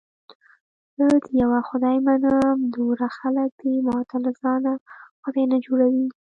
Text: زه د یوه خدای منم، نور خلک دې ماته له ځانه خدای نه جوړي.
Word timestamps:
زه 0.97 1.05
د 1.25 1.27
یوه 1.41 1.59
خدای 1.69 1.97
منم، 2.07 2.57
نور 2.75 2.97
خلک 3.17 3.49
دې 3.61 3.73
ماته 3.87 4.15
له 4.25 4.31
ځانه 4.41 4.71
خدای 5.23 5.45
نه 5.53 5.57
جوړي. 5.65 5.89